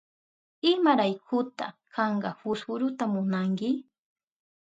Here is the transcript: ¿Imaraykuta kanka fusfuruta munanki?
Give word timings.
¿Imaraykuta 0.71 1.65
kanka 1.93 2.31
fusfuruta 2.39 3.03
munanki? 3.13 3.69